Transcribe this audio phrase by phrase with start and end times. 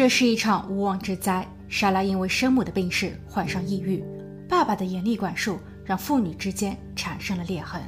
[0.00, 1.46] 这是一场无妄之灾。
[1.68, 4.02] 莎拉因为生母的病逝患上抑郁，
[4.48, 7.82] 爸爸的严厉管束让父女之间产生了裂痕。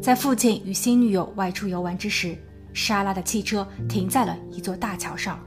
[0.00, 2.34] 在父亲与新女友外出游玩之时，
[2.72, 5.38] 莎拉的汽车停在了一座大桥上，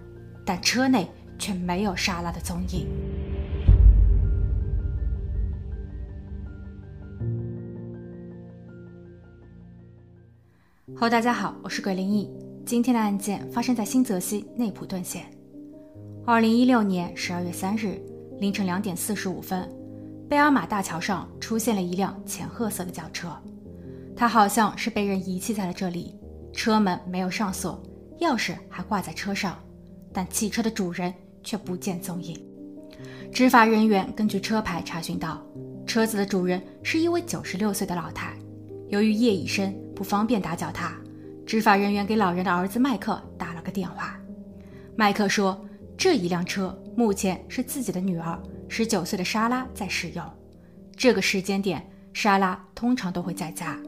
[0.46, 1.10] 但车内
[1.40, 2.88] 却没有莎拉的踪影。
[10.96, 12.30] 哈喽，大家好，我是鬼灵异。
[12.68, 15.28] 今天的案件发生在新泽西内普顿县。
[16.30, 17.98] 二零一六年十二月三日
[18.38, 19.66] 凌晨两点四十五分，
[20.28, 23.30] 贝尔马大桥上出现了一辆浅褐色的轿车，
[24.14, 26.14] 它好像是被人遗弃在了这里。
[26.52, 27.82] 车门没有上锁，
[28.20, 29.58] 钥匙还挂在车上，
[30.12, 31.14] 但汽车的主人
[31.46, 32.38] 却不见踪影。
[33.32, 35.42] 执法人员根据车牌查询到，
[35.86, 38.36] 车子的主人是一位九十六岁的老太。
[38.90, 40.94] 由于夜已深，不方便打搅他，
[41.46, 44.20] 执法人员给老人的儿子麦克打了个电话。
[44.98, 45.64] 麦克说，
[45.98, 50.24] 这一辆车目前是自己的女儿十九岁的莎拉在使用。
[50.96, 53.80] 这个时间点，莎拉通常都会在家，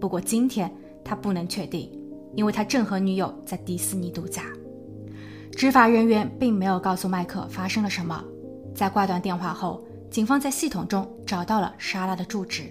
[0.00, 0.72] 不过今天
[1.04, 1.90] 他不能确定。
[2.34, 4.42] 因为他正和女友在迪士尼度假，
[5.52, 8.22] 执法人员并没有告诉麦克发生了什么。
[8.74, 12.64] 在挂断电话后，警方在系统中找到了莎拉的住址，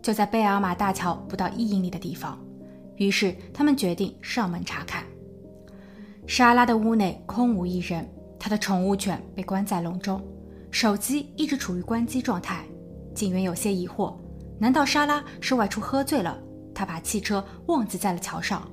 [0.00, 2.42] 就在贝尔马大桥不到一英里的地方。
[2.96, 5.04] 于是他们决定上门查看。
[6.26, 8.08] 莎拉的屋内空无一人，
[8.42, 10.20] 他的宠物犬被关在笼中，
[10.72, 12.64] 手机一直处于关机状态。
[13.14, 14.16] 警员有些疑惑：
[14.58, 16.36] 难道莎拉是外出喝醉了？
[16.74, 18.68] 她把汽车忘记在了桥上？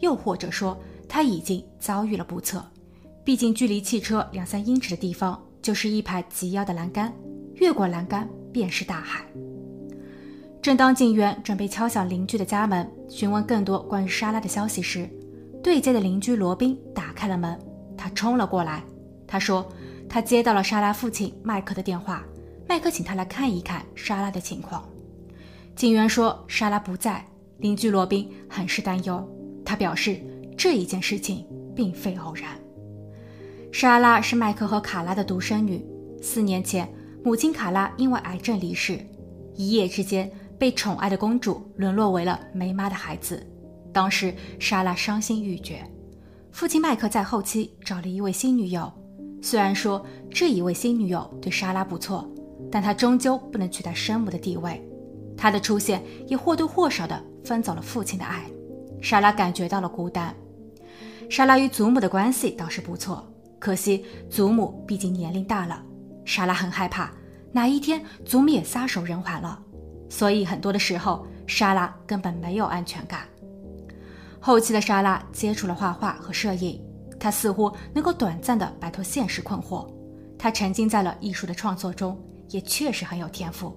[0.00, 0.76] 又或者说，
[1.08, 2.60] 他已经遭遇了不测。
[3.22, 7.14] 毕竟，距离汽车两三英尺的地方就是一排及腰的栏杆，
[7.54, 9.24] 越过栏杆便是大海。
[10.60, 15.08] 正当警员准备敲响邻居的家门，询问更多关于莎拉的消息时，
[15.62, 17.56] 对街的邻居罗宾打开了门。
[17.96, 18.82] 他冲了过来，
[19.32, 19.66] 他说
[20.10, 22.22] 他接到了莎拉父亲麦克的电话，
[22.68, 24.86] 麦克请他来看一看莎拉的情况。
[25.74, 27.24] 警员说莎拉不在，
[27.56, 29.26] 邻居罗宾很是担忧。
[29.64, 30.20] 他表示，
[30.54, 32.50] 这一件事情并非偶然。
[33.72, 35.82] 莎拉是麦克和卡拉的独生女。
[36.20, 36.86] 四年前，
[37.24, 38.98] 母亲卡拉因为癌症离世，
[39.54, 43.42] 一夜之间被宠爱的公主沦落为了没妈的孩子。
[43.94, 45.82] 当时，莎拉伤心欲绝。
[46.50, 48.92] 父亲麦克在后期找了一位新女友，
[49.42, 52.26] 虽然说这一位新女友对莎拉不错，
[52.70, 54.80] 但她终究不能取代生母的地位。
[55.36, 58.44] 她的出现也或多或少地分走了父亲的爱。
[59.00, 60.32] 莎拉感觉到了孤单。
[61.28, 63.26] 莎拉与祖母的关系倒是不错，
[63.58, 65.82] 可惜祖母毕竟年龄大了，
[66.24, 67.10] 莎拉很害怕
[67.50, 69.58] 哪一天祖母也撒手人寰了，
[70.08, 73.22] 所以很多的时候莎拉根本没有安全感。
[74.38, 76.80] 后期的莎拉接触了画画和摄影，
[77.22, 79.86] 他似乎能够短暂的摆脱现实困惑，
[80.36, 83.72] 他沉浸在了艺术的创作中，也确实很有天赋。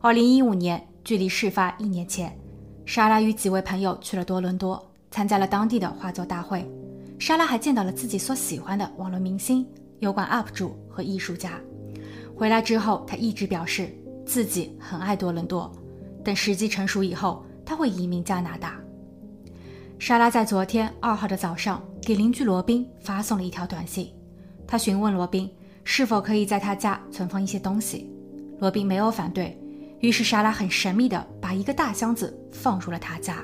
[0.00, 2.34] 二零一五年，距离事发一年前。
[2.86, 6.66] 莎拉与几位朋友去了多伦多，参加了当地的画作大会。
[7.18, 9.66] 莎拉还见到了自己所喜欢的网络明星、
[9.98, 11.60] 油管 UP 主和艺术家。
[12.34, 15.70] 回来之后，她一直表示自己很爱多伦多，
[16.24, 18.80] 等时机成熟以后，她会移民加拿大。
[20.04, 24.12] 莎拉在昨天二号的早上给邻居罗宾发送了一条短信，
[24.66, 25.50] 她询问罗宾
[25.82, 28.12] 是否可以在他家存放一些东西，
[28.58, 29.58] 罗宾没有反对。
[30.00, 33.42] 于是，莎拉很神秘地把一个大箱子放入了他家。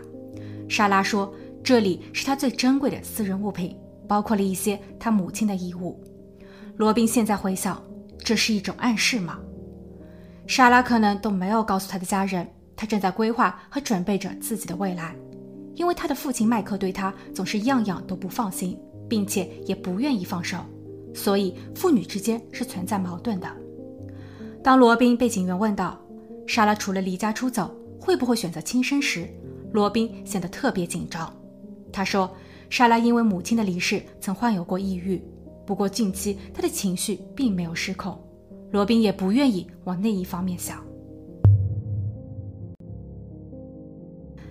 [0.69, 1.33] 莎拉说
[1.65, 3.75] ：“这里是她最珍贵的私人物品，
[4.07, 5.99] 包括了一些她母亲的衣物。”
[6.77, 7.83] 罗宾现在回想，
[8.19, 9.39] 这是一种暗示吗？
[10.47, 12.47] 莎拉可能都没有告诉他的家人，
[12.77, 15.17] 她正在规划和准备着自己的未来，
[15.81, 20.59] 因为他的父亲麦克对他总是样样都不放心，并且也不愿意放手，
[21.15, 23.49] 所以父女之间是存在矛盾的。
[24.63, 25.99] 当罗宾被警员问到，
[26.47, 29.27] 莎拉除了离家出走，会不会选择轻生时，
[29.73, 31.35] 罗宾显得特别紧张。
[31.91, 32.31] 他说，
[32.69, 35.19] 莎拉因为母亲的离世曾患有过抑郁，
[35.65, 38.23] 不过近期她的情绪并没有失控。
[38.71, 40.85] 罗宾也不愿意往那一方面想。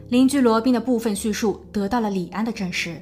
[0.09, 3.00] 邻居罗宾的部分叙述得到了李安的证实。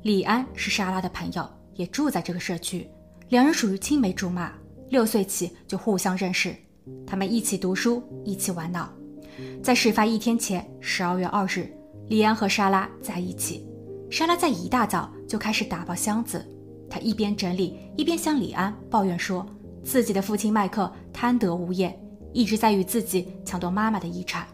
[0.00, 2.88] 李安是莎拉的朋友，也住在这个社区，
[3.28, 4.50] 两人属于青梅竹马，
[4.88, 6.56] 六岁起就互相认识。
[7.06, 8.90] 他们一起读书，一起玩闹。
[9.62, 11.70] 在事发一天前，十二月二日，
[12.08, 13.66] 李安和莎拉在一起。
[14.10, 16.42] 莎拉在一大早就开始打包箱子，
[16.88, 19.46] 她一边整理，一边向李安抱怨说，
[19.84, 21.94] 自己的父亲麦克贪得无厌，
[22.32, 24.46] 一直在与自己抢夺妈妈的遗产。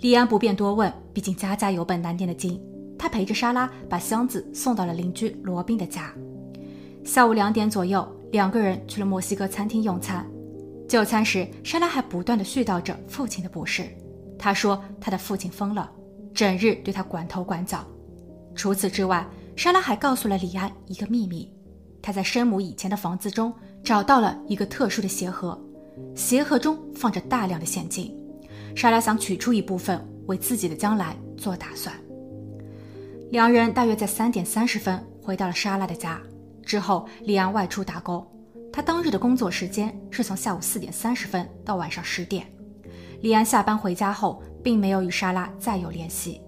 [0.00, 2.60] 李安不便多问，毕竟家家有本难念的经。
[2.96, 6.12] 他陪着莎拉把箱子送到了邻居罗宾的家。
[7.04, 10.24] 下午两点左右，两个人去了墨西哥餐厅用餐。
[10.88, 13.88] 就餐时，莎拉还不断的絮叨着父亲的不是。
[14.38, 15.90] 她说她的父亲疯了，
[16.32, 17.84] 整日对她管头管脚。
[18.54, 21.52] 除此之外，莎拉还告诉了李安一个秘密：
[22.02, 23.52] 她在生母以前的房子中
[23.84, 25.60] 找到了一个特殊的鞋盒，
[26.14, 28.17] 鞋盒中放着大量的现金。
[28.78, 31.92] 莎拉想取出一部分，为自己的将来做打算。
[33.32, 36.22] 两人大约在三点三十分回到了莎拉的家，
[36.62, 38.24] 之后李安外出打工。
[38.72, 42.46] 他当日的工作时间是从下午四点三十分到晚上十点。
[43.20, 46.40] 李安下班回家后，并没有与莎拉再有联系，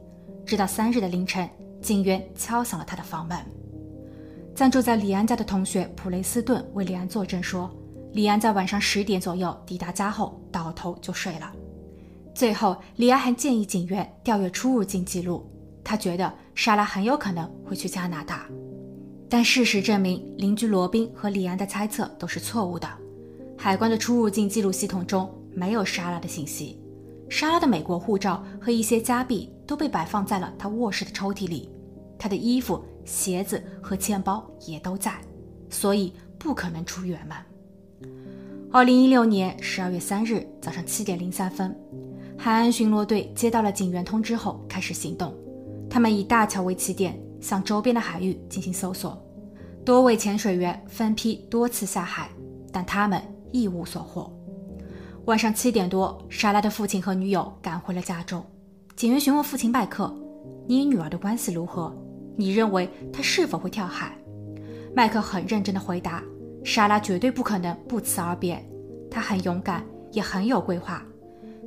[0.46, 1.50] 直到三日的凌晨，
[1.82, 3.36] 警员敲响了他的房门。
[4.54, 7.68] 暂住在李安家的同学普雷斯顿为李安作证说，
[8.12, 11.52] 李安在晚上十点左右抵达家后倒头就睡了。
[12.40, 15.44] 最后，李安还建议警员调阅出入境记录，
[15.84, 18.46] 他觉得莎拉很有可能会去加拿大。
[19.28, 22.88] 但事实证明，邻居罗宾和李安的猜测都是错误的。
[23.58, 26.80] 海关的出入境记录系统中没有莎拉的信息，
[27.28, 31.68] 莎拉的美国护照和一些加币都被摆放在了他卧室的抽屉里，
[32.18, 35.12] 他的衣服、鞋子和钱包也都在，
[35.68, 37.36] 所以不可能出远门。
[38.72, 41.76] 二零一六年十二月三日早上七点零三分，
[42.42, 45.34] 海岸巡逻队接到了警员通知后开始行动，
[45.90, 47.14] 他们以大桥为起点。
[47.38, 49.18] 向周边的海域进行搜索，
[49.84, 52.30] 多位潜水员分批多次下海，
[52.70, 53.20] 但他们
[53.50, 54.30] 一无所获。
[55.24, 58.44] 晚上七点多，莎拉的父亲和女友赶回了家中。
[58.96, 60.14] 警员询问父亲麦克
[60.66, 61.94] ：“你与女儿的关系如何？
[62.36, 64.16] 你认为她是否会跳海？”
[64.94, 66.22] 麦克很认真地回答
[66.64, 68.62] ：“莎拉绝对不可能不辞而别，
[69.10, 71.02] 她很勇敢，也很有规划。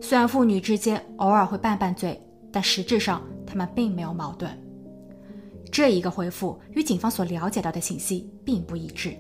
[0.03, 2.19] 虽然父女之间偶尔会拌拌嘴，
[2.51, 4.51] 但实质上他们并没有矛盾。”
[5.71, 9.15] 这一个回复与警方所了解到的信息并不一致。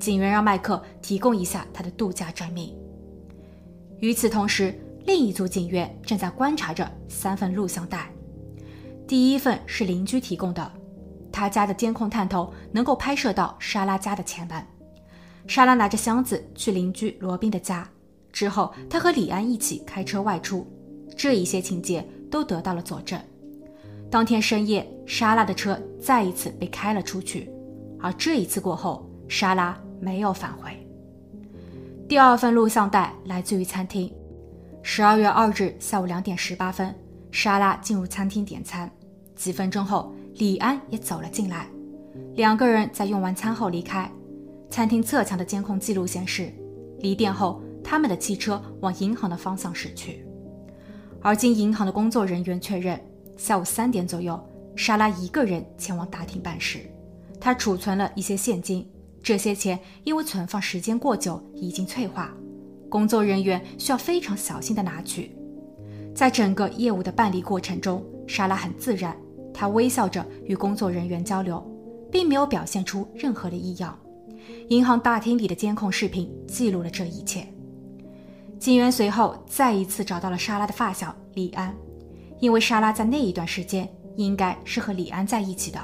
[0.00, 2.76] 警员让麦克提供一下他的度假证明。
[4.00, 4.76] 与此同时，
[5.06, 8.10] 另一组警员正在观察着三份录像带。
[9.06, 10.68] 第一份是邻居提供的，
[11.30, 14.60] 他家的监控探头能够拍摄到莎拉家的前门。
[15.46, 17.88] 莎拉拿着箱子去邻居罗宾的家，
[18.34, 20.66] 之后他和李安一起开车外出，
[21.16, 23.16] 这一些情节都得到了佐证。
[24.10, 27.48] 当天深夜，莎拉的车再一次被开了出去，
[28.00, 30.72] 而这一次过后，莎拉没有返回。
[32.08, 34.12] 第二份录像带来自于餐厅。
[34.82, 36.92] 十二月二日下午两点十八分，
[37.30, 38.90] 莎拉进入餐厅点餐，
[39.36, 41.68] 几分钟后，李安也走了进来，
[42.34, 44.10] 两个人在用完餐后离开。
[44.70, 46.52] 餐厅侧墙的监控记录显示，
[46.98, 50.26] 离店后，他们的汽车往银行的方向驶去，
[51.20, 52.98] 而经银行的工作人员确认。
[53.36, 54.40] 下午三点左右，
[54.76, 56.78] 莎拉一个人前往大厅办事。
[57.40, 58.88] 她储存了一些现金，
[59.22, 62.32] 这些钱因为存放时间过久已经脆化，
[62.88, 65.36] 工作人员需要非常小心地拿取。
[66.14, 69.16] 在整个业务的办理过程中，莎拉很自然，
[69.52, 71.60] 她微笑着与工作人员交流，
[72.10, 73.98] 并没有表现出任何的异样。
[74.68, 77.44] 银行大厅里的监控视频记录了这一切。
[78.58, 81.74] 警员随后再一次找到了莎拉的发小李安。
[82.40, 85.80] 因为莎拉在那一段时间应该是和李安在一起的，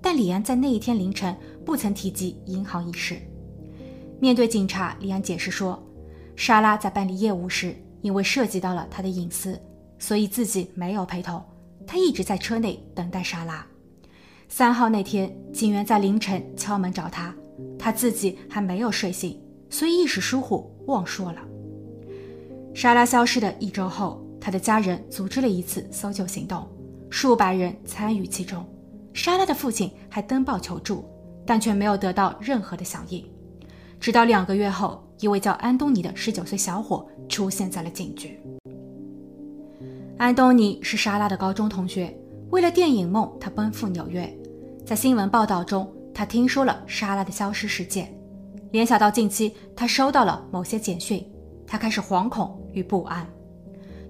[0.00, 3.18] 但李安在那一天凌晨不曾提及银行一事。
[4.18, 5.82] 面对警察，李安解释说，
[6.34, 9.60] 莎拉在办理业务时，因为涉及到了他的隐私，
[9.98, 11.42] 所以自己没有陪同，
[11.86, 13.66] 他一直在车内等待莎拉。
[14.48, 17.34] 三号那天，警员在凌晨敲门找他，
[17.78, 19.38] 他自己还没有睡醒，
[19.68, 21.42] 所以一时疏忽忘说了。
[22.74, 24.20] 莎拉消失的一周后。
[24.44, 26.68] 他的家人组织了一次搜救行动，
[27.08, 28.66] 数百人参与其中。
[29.14, 31.04] 莎拉的父亲还登报求助，
[31.46, 33.24] 但却没有得到任何的响应。
[34.00, 38.36] 直到两个月后，一位叫安东尼的十九岁小伙出现在了警局。
[40.18, 42.12] 安东尼是莎拉的高中同学，
[42.50, 44.28] 为了电影梦，他奔赴纽约。
[44.84, 48.12] 在新闻报道中，他听说了莎拉的消失事件，
[48.72, 51.24] 联想到近期他收到了某些简讯，
[51.64, 53.26] 他开始惶恐与不安。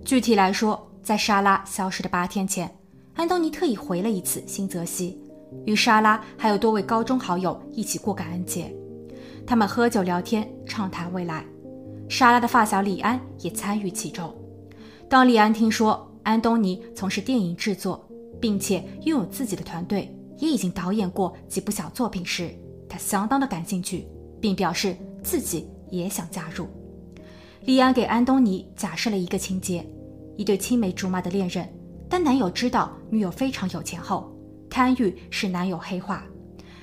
[0.04, 2.70] 具体来说，在莎拉消失的八天前，
[3.14, 5.18] 安东尼特意回了一次新泽西，
[5.64, 8.72] 与莎拉还有多位高中好友一起过感恩节。
[9.46, 11.44] 他们喝酒聊天，畅谈未来。
[12.08, 14.34] 莎拉的发小李安也参与其中。
[15.08, 18.06] 当李安听说安东尼从事电影制作，
[18.40, 22.50] 并且拥有自己的团队，也已经导演过几部小作品时，
[22.88, 24.06] 他相当的感兴趣，
[24.40, 26.66] 并表示自己也想加入。
[27.64, 29.86] 李安给安东尼假设了一个情节：
[30.36, 31.68] 一对青梅竹马的恋人，
[32.08, 34.32] 当男友知道女友非常有钱后，
[34.68, 36.24] 贪欲使男友黑化，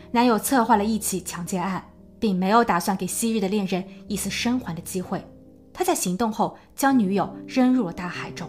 [0.09, 1.83] 男友策划了一起抢劫案，
[2.17, 5.21] 并没有打算给昔日的恋人一丝生还的机会。
[5.73, 8.47] 他在行动后将女友扔入了大海中。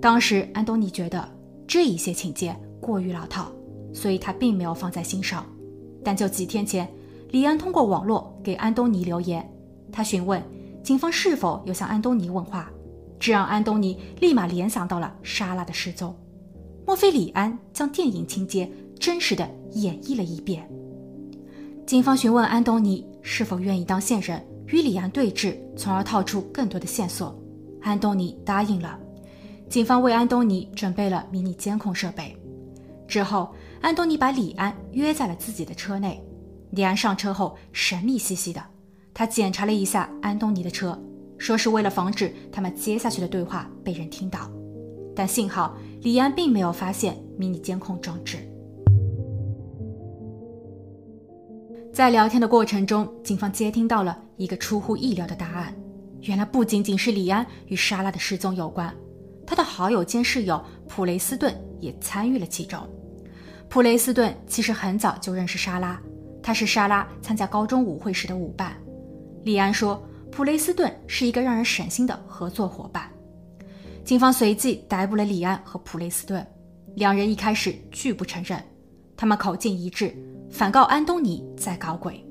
[0.00, 1.28] 当时安东尼觉得
[1.66, 3.52] 这一些情节过于老套，
[3.92, 5.44] 所以他并没有放在心上。
[6.02, 6.88] 但就几天前，
[7.30, 9.46] 李安通过网络给安东尼留言，
[9.92, 10.42] 他询问
[10.82, 12.70] 警方是否有向安东尼问话，
[13.18, 16.16] 这让安东尼立马联想到了莎拉的失踪。
[16.86, 20.68] 莫非李安将电影情节真实的演绎了一遍？
[21.86, 27.38] 警方询问安东尼是否愿意当线人与李安对峙，从而套出更多的线索。
[27.82, 28.98] 安东尼答应了。
[29.68, 32.36] 警方为安东尼准备了迷你监控设备。
[33.06, 36.22] 之后，安东尼把李安约在了自己的车内。
[36.70, 38.62] 李安上车后，神秘兮兮的，
[39.12, 40.98] 他检查了一下安东尼的车，
[41.36, 44.50] 说是为了防止他们接下去的对话被人听到。
[45.14, 48.38] 但幸好，李安并没有发现迷你监控装置。
[51.92, 55.74] 在聊天的过程中，警方接听到了一个出乎意料的答案：
[56.22, 58.94] 原来不仅仅是李安与莎拉的失踪有关。
[59.44, 62.78] 他的好友兼室友普雷斯顿也参与了其中。
[63.68, 66.00] 普雷斯顿其实很早就认识莎拉，
[66.40, 68.79] 他是莎拉参加高中舞会时的舞伴。
[69.42, 73.10] 李安说，普雷斯顿是一个让人省心的合作伙伴。
[74.04, 76.46] 警方随即逮捕了李安和普雷斯顿，
[76.94, 78.62] 两人一开始拒不承认，
[79.16, 80.14] 他们口径一致，
[80.50, 82.24] 反告安东尼在搞鬼。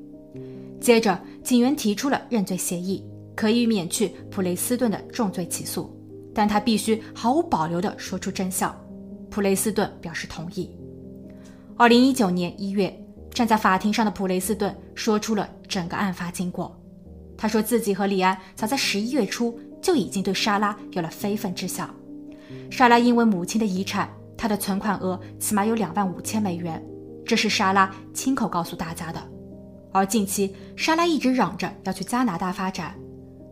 [0.80, 3.04] 接着，警员提出了认罪协议，
[3.36, 5.96] 可以免去普雷斯顿的重罪起诉。
[6.32, 8.74] 但他必须毫无保留地说出真相。
[9.30, 10.70] 普雷斯顿表示同意。
[11.76, 12.96] 二零一九年一月，
[13.32, 16.79] 站在法庭上的普雷斯顿说出了整个案发经过。
[17.42, 21.90] 他说自己和李安早在十一月初就已经对莎拉有了非分之想。
[22.70, 26.84] 莎拉因为母亲的遗产，她的存款额起码有两万五千美元，
[27.26, 29.22] 这是莎拉亲口告诉大家的。
[29.94, 32.94] 而近期，莎拉一直嚷着要去加拿大发展，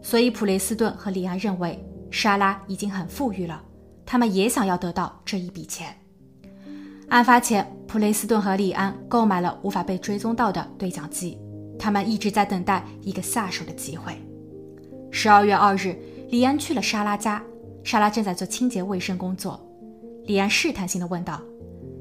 [0.01, 1.81] 所以普雷斯顿和李安认为。
[2.09, 3.61] 莎拉已经很富裕了，
[4.05, 5.93] 他们也想要得到这一笔钱。
[7.09, 11.37] 案发前，普雷斯顿和李安购买了无法被追踪到的对讲机，
[11.79, 14.13] 他们一直在等待一个下手的机会。
[15.11, 15.95] 十二月二日，
[16.29, 17.41] 李安去了莎拉家，
[17.83, 19.59] 莎拉正在做清洁卫生工作。
[20.25, 21.41] 李安试探性的问道：“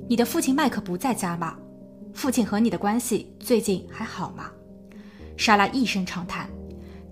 [0.08, 1.56] 你的父亲麦克不在家吗？
[2.12, 4.50] 父亲和你的关系最近还好吗？”
[5.36, 6.48] 莎拉一声长叹。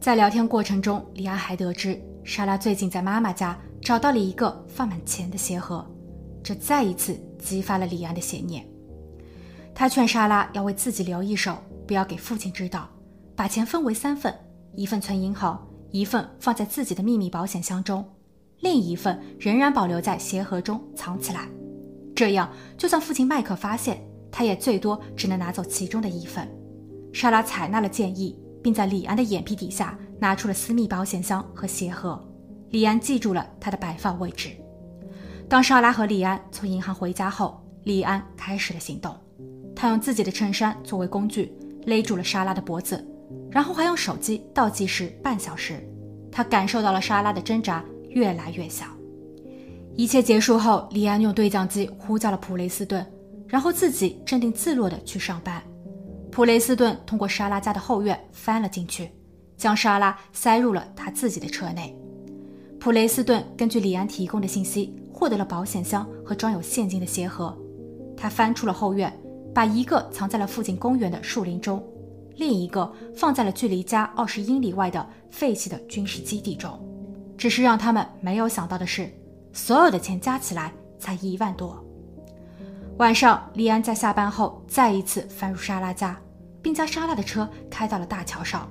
[0.01, 1.99] 在聊天过程中，李安还得知。
[2.25, 5.87] 莎拉最近在妈妈家找到了一个放满钱的鞋盒，
[6.43, 8.67] 这再一次激发了李安的邪念。
[9.75, 11.57] 他劝莎拉要为自己留一手，
[11.87, 12.89] 不要给父亲知道，
[13.37, 14.35] 把钱分为三份：
[14.75, 15.61] 一份存银行，
[15.91, 18.05] 一份放在自己的秘密保险箱中，
[18.61, 21.49] 另一份仍然保留在鞋盒中藏起来。
[22.15, 24.01] 这样，就算父亲麦克发现，
[24.31, 26.49] 他也最多只能拿走其中的一份。
[27.13, 29.99] 莎拉采纳了建议，并在李安的眼皮底下。
[30.21, 32.19] 拿出了私密保险箱和鞋盒，
[32.71, 34.51] 李安记住了他的摆放位置。
[35.49, 39.15] 当莎拉和李安从银行回家后，李安开始了行动。
[39.77, 41.53] 他用自己的衬衫作为工具，
[41.87, 43.07] 勒住了莎拉的脖子，
[43.51, 45.87] 然后还用手机倒计时半小时。
[46.31, 48.87] 他感受到了莎拉的挣扎越来越小。
[49.97, 53.07] 一切结束后，李安用对讲机呼叫了普雷斯顿，
[53.47, 55.63] 然后自己镇定自若地去上班。
[56.31, 59.11] 普雷斯顿通过莎拉家的后院翻了进去。
[59.57, 61.97] 将莎拉塞入了他自己的车内。
[62.81, 67.57] 普雷斯顿根据李安提供的信息，获得了保险箱和装有现金的鞋盒。
[68.17, 69.17] 他翻出了后院，
[69.55, 71.83] 把一个藏在了附近公园的树林中，
[72.37, 76.79] 另一个放在了距离家二十英里外的废弃的军事基地中。
[77.39, 79.09] 只是让他们没有想到的是，
[79.53, 81.83] 所有的钱加起来才一万多。
[82.99, 86.17] 晚上，李安在下班后再一次翻入莎拉家，
[86.61, 88.69] 并将莎拉的车开到了大桥上。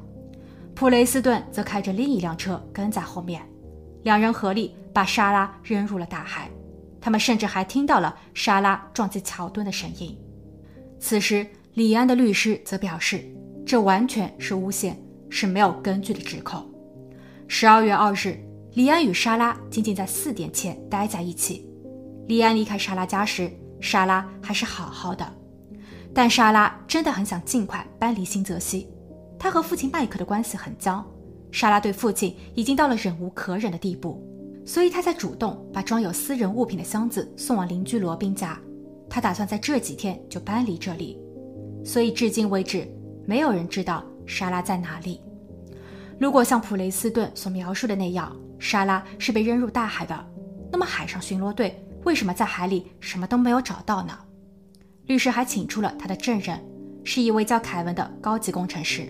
[0.75, 3.41] 普雷斯顿则开着另一辆车跟在后面，
[4.03, 6.49] 两人合力把莎拉扔入了大海。
[6.99, 10.17] 他们甚至还听到了莎拉撞击桥墩的声音。
[11.05, 13.21] 此时，李安的律师则表示，
[13.65, 14.97] 这完全是诬陷，
[15.29, 16.65] 是没有根据的指控。
[17.45, 18.39] 十二月二日，
[18.75, 21.69] 李安与莎拉仅仅在四点前待在一起。
[22.27, 25.29] 李安离开莎拉家时，莎拉还是好好的，
[26.13, 28.87] 但莎拉真的很想尽快搬离新泽西。
[29.37, 31.05] 他和父亲麦克的关系很僵，
[31.51, 34.25] 莎拉对父亲已经到了忍无可忍的地步，
[34.65, 38.57] 所以他才主动把装有私人物品的箱子送往邻居罗宾家。
[39.13, 41.21] 他打算在这几天就搬离这里，
[41.85, 42.87] 所以至今为止，
[43.27, 45.21] 没有人知道莎拉在哪里。
[46.19, 50.25] 如果像普雷斯顿所描述的那样，莎拉是被扔入大海的，
[50.71, 54.17] 那么海上巡逻队为什么在海里什么都没有找到呢？
[55.05, 56.59] 律师还请出了他的证人。
[57.03, 59.03] 是一位叫凯文的高级工程师。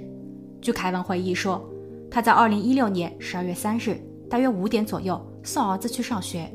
[0.61, 1.65] 据凯文回忆说，
[2.11, 6.53] 他在2016年12月3日大约五点左右送儿子去上学，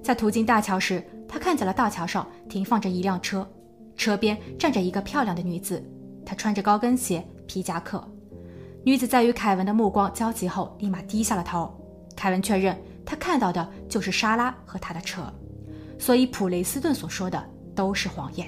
[0.00, 3.48] 在途经大桥时，他看见了大桥上停放着一辆车，
[3.96, 5.82] 车边站着一个漂亮的女子，
[6.24, 8.06] 她穿着高跟鞋、皮夹克。
[8.82, 11.72] 女子在与凯文的目光交集后，立马低下了头。
[12.14, 15.22] 凯文确认，他看到的就是莎拉和他的车，
[15.98, 17.42] 所以普雷斯顿所说的
[17.74, 18.46] 都是谎言。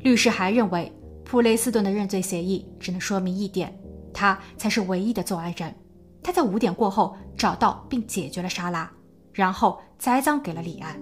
[0.00, 0.90] 律师还认为，
[1.24, 3.72] 普雷斯顿的认罪协议只能说明一点：
[4.12, 5.74] 他才是唯一的作案人。
[6.22, 8.90] 他在五点过后找到并解决了莎拉，
[9.32, 11.00] 然后栽赃给了李安。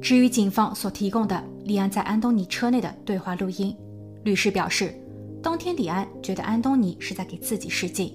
[0.00, 3.76] 至于警方所提供的李安在安东尼车内的对话录音，
[4.24, 4.94] 律师表示。
[5.40, 8.12] 当天，李安觉得安东尼是在给自己试镜，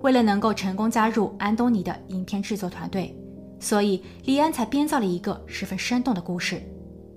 [0.00, 3.12] 为了能够成功加入安东尼的影片制作团队，
[3.58, 6.62] 所以李安才编造了一个十分生动的故事。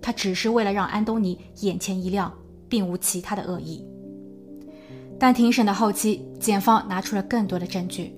[0.01, 2.33] 他只是为了让安东尼眼前一亮，
[2.67, 3.85] 并无其他的恶意。
[5.19, 8.15] 但庭审的后期，检方拿出了更多的证据。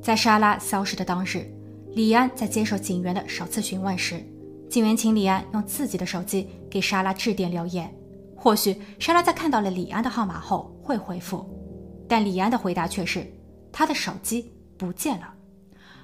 [0.00, 1.46] 在莎拉消失的当日，
[1.94, 4.24] 李安在接受警员的首次询问时，
[4.72, 7.94] 警员请李安用自己的手机给莎拉致电留言。
[8.34, 11.46] 或许莎拉在看到了李安的号码后会回复，
[12.08, 13.30] 但李安的回答却是
[13.70, 15.30] 他的手机不见了。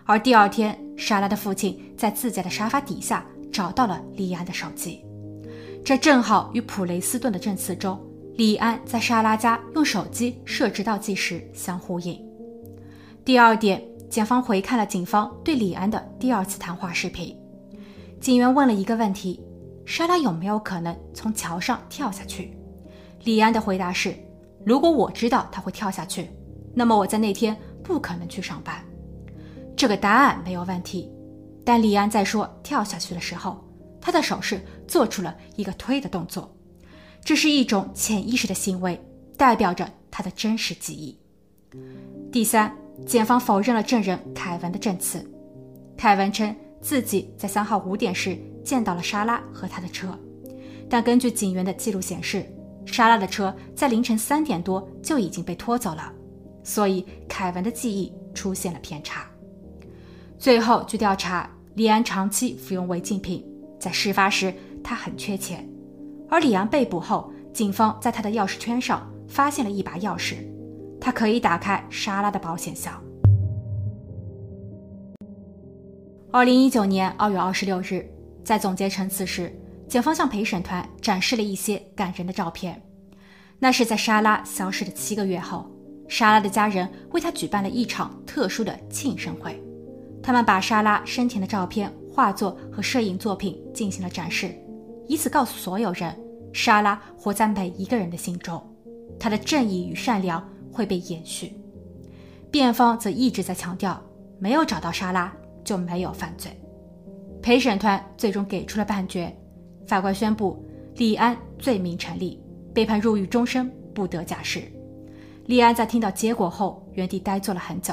[0.04, 5.02] 而第二天，莎拉的父亲在自家的沙发底下找到了李安的手机，
[5.82, 7.98] 这正好与普雷斯顿的证词中
[8.34, 12.22] 李安在莎拉家用手机设置倒计时相呼应。
[13.24, 17.34] 第二点，检方回看了警方对李安的第二次谈话视频，
[18.20, 19.42] 警员问了一个问题。
[19.84, 22.54] 莎拉有没有可能从桥上跳下去？
[23.24, 24.14] 李安的回答是：
[24.66, 26.28] 如果我知道他会跳下去，
[26.74, 28.84] 那么我在那天不可能去上班。
[29.74, 31.10] 这个答案没有问题。
[31.64, 33.66] 但李安在说跳下去的时候，
[33.98, 36.54] 他的手势做出了一个推的动作，
[37.24, 39.00] 这是一种潜意识的行为，
[39.38, 41.18] 代表着他的真实记忆。
[42.30, 42.70] 第三，
[43.06, 45.26] 检方否认了证人凯文的证词。
[45.96, 48.38] 凯文称自己在三号五点时。
[48.64, 50.14] 见到了莎拉和他的车，
[50.90, 52.44] 但根据警员的记录显示，
[52.84, 56.12] 莎拉的车在凌晨三点多就已经被拖走了，
[56.62, 59.26] 所以凯文的记忆出现了偏差。
[60.38, 63.42] 最后，据调查，李安长期服用违禁品，
[63.80, 64.52] 在事发时
[64.84, 65.66] 他很缺钱，
[66.28, 70.34] 而李安被捕后，警方在他的钥匙圈上发现了一把钥匙，
[71.00, 73.02] 他可以打开莎拉的保险箱。
[76.30, 78.06] 二零一九年二月二十六日。
[78.44, 79.50] 在总结陈词时，
[79.88, 82.80] 检方向陪审团展示了一些感人的照片。
[83.58, 85.70] 那是在莎拉消失的七个月后，
[86.06, 89.58] 莎拉的家人为她举办了一场特殊的庆生会。
[90.22, 94.54] 他们把莎拉生前的照片、画作和摄影作品进行了展示，
[95.06, 96.14] 以此告诉所有人：
[96.52, 98.62] 莎拉活在每一个人的心中，
[99.18, 101.54] 她的正义与善良会被延续。
[102.50, 104.02] 辩方则一直在强调，
[104.38, 105.34] 没有找到莎拉
[105.68, 106.50] 就没有犯罪。
[107.42, 109.30] 陪审团最终给出了判决，
[109.86, 110.64] 法官宣布
[110.96, 112.40] 李安罪名成立，
[112.72, 114.62] 被判入狱终身，不得假释。
[115.44, 117.92] 李安在听到结果后，原地呆坐了很久。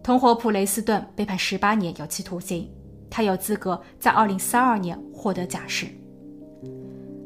[0.00, 2.70] 同伙普雷斯顿被判十八年有期徒刑，
[3.10, 5.88] 他有资格在二零三二年获得假释。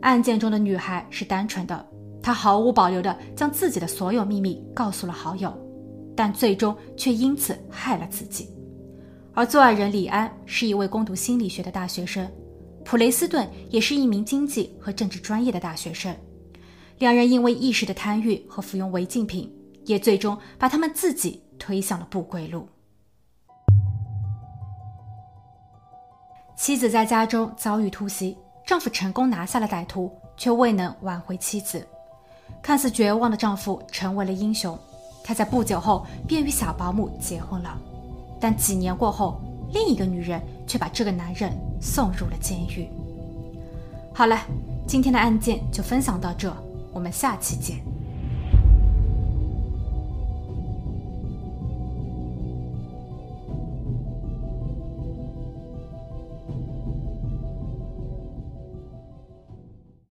[0.01, 1.87] 案件中的女孩是单纯的，
[2.23, 5.53] 她毫无保留地将自己的所有秘密告诉了好友，
[6.17, 8.49] 但最终却因此害了自己。
[9.39, 12.29] 而作案人李安是一位攻读心理学的大学生，
[12.85, 16.13] 普雷斯顿也是一名经济和政治专业的大学生。
[16.99, 19.49] 两人因为一时的贪欲和服用违禁品，
[19.85, 22.69] 也最终把他们自己推向了不归路。
[26.57, 31.87] 妻子在家中遭遇突袭，丈夫成功拿下了歹徒，却未能挽回妻子。
[32.61, 34.77] 看似绝望的丈夫成为了英雄，
[35.23, 37.81] 他在不久后便与小保姆结婚了。
[38.41, 39.41] 但几年过后，
[39.73, 42.89] 另一个女人却把这个男人送入了监狱。
[44.15, 44.39] 好了，
[44.87, 46.53] 今天的案件就分享到这，
[46.93, 47.79] 我们下期见。